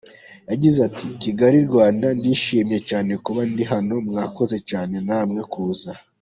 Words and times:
Yagize 0.49 0.77
ati 0.87 1.05
"Kigali 1.23 1.57
Rwanda 1.69 2.07
ndishimye 2.17 2.77
cyane 2.89 3.11
kuba 3.25 3.41
ndi 3.51 3.63
hano 3.71 3.93
mwakoze 4.07 4.57
cyane 4.69 4.95
namwe 5.07 5.41
kuza. 5.53 5.91